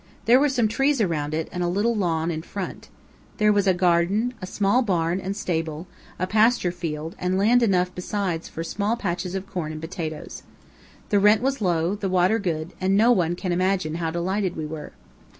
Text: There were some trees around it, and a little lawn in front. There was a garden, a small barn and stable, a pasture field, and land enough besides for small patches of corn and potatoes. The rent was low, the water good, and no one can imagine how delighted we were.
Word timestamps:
There 0.25 0.39
were 0.39 0.49
some 0.49 0.67
trees 0.67 0.99
around 0.99 1.35
it, 1.35 1.47
and 1.51 1.61
a 1.61 1.67
little 1.67 1.95
lawn 1.95 2.31
in 2.31 2.41
front. 2.41 2.89
There 3.37 3.53
was 3.53 3.67
a 3.67 3.73
garden, 3.75 4.33
a 4.41 4.47
small 4.47 4.81
barn 4.81 5.19
and 5.19 5.35
stable, 5.37 5.85
a 6.17 6.25
pasture 6.25 6.71
field, 6.71 7.15
and 7.19 7.37
land 7.37 7.61
enough 7.61 7.93
besides 7.93 8.47
for 8.49 8.63
small 8.63 8.97
patches 8.97 9.35
of 9.35 9.45
corn 9.45 9.71
and 9.71 9.79
potatoes. 9.79 10.41
The 11.09 11.19
rent 11.19 11.43
was 11.43 11.61
low, 11.61 11.93
the 11.93 12.09
water 12.09 12.39
good, 12.39 12.73
and 12.81 12.97
no 12.97 13.11
one 13.11 13.35
can 13.35 13.51
imagine 13.51 13.93
how 14.01 14.09
delighted 14.09 14.55
we 14.55 14.65
were. 14.65 14.91